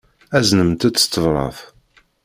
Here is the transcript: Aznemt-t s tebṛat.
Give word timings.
Aznemt-t 0.37 0.97
s 1.03 1.05
tebṛat. 1.05 1.57